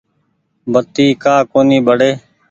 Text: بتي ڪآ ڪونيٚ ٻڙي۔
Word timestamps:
بتي 0.71 1.07
ڪآ 1.23 1.35
ڪونيٚ 1.51 1.85
ٻڙي۔ 1.87 2.11